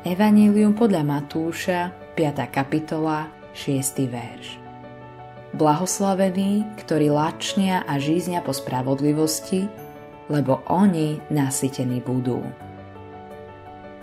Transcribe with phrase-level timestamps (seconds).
[0.00, 2.48] Evanílium podľa Matúša, 5.
[2.48, 4.08] kapitola, 6.
[4.08, 4.56] verš.
[5.52, 9.68] Blahoslavení, ktorí lačnia a žíznia po spravodlivosti,
[10.32, 12.40] lebo oni nasytení budú.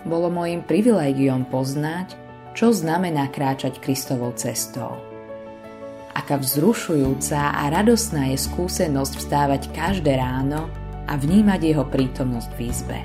[0.06, 2.14] Bolo môjim privilégiom poznať,
[2.54, 5.02] čo znamená kráčať Kristovou cestou.
[6.14, 10.70] Aká vzrušujúca a radosná je skúsenosť vstávať každé ráno
[11.10, 12.98] a vnímať jeho prítomnosť v izbe.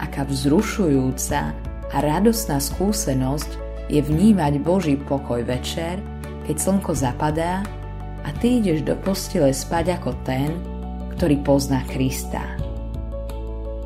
[0.00, 3.50] Aká vzrušujúca a radostná skúsenosť
[3.86, 6.02] je vnímať Boží pokoj večer,
[6.46, 7.62] keď slnko zapadá
[8.26, 10.50] a ty ideš do postele spať ako ten,
[11.14, 12.42] ktorý pozná Krista.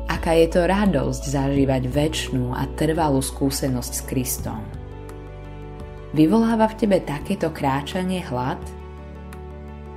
[0.09, 4.61] Aká je to radosť zažívať väčšnú a trvalú skúsenosť s Kristom.
[6.11, 8.59] Vyvoláva v tebe takéto kráčanie hlad?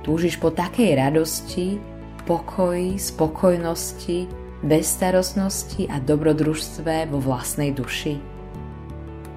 [0.05, 1.81] Túžiš po takej radosti,
[2.23, 8.17] pokoji, spokojnosti, bezstarostnosti a dobrodružstve vo vlastnej duši?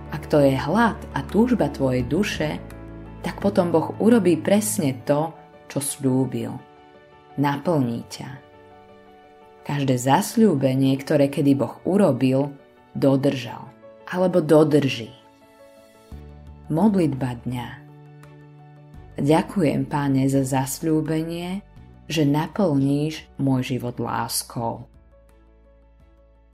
[0.09, 2.57] Ak to je hlad a túžba tvojej duše,
[3.21, 5.37] tak potom Boh urobí presne to,
[5.69, 6.57] čo slúbil.
[7.37, 8.29] Naplní ťa.
[9.69, 12.57] Každé zasľúbenie, ktoré kedy Boh urobil,
[12.97, 13.69] dodržal
[14.09, 15.13] alebo dodrží.
[16.73, 17.69] Modlitba dňa
[19.19, 21.61] Ďakujem, Páne, za zasľúbenie,
[22.07, 24.87] že naplníš môj život láskou.